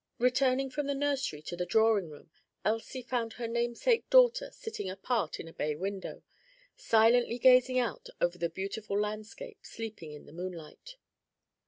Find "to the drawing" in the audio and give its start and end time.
1.43-2.09